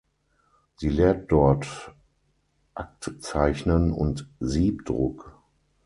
[0.77, 1.93] Sie lehrt dort
[2.73, 5.37] Aktzeichnen und Siebdruck.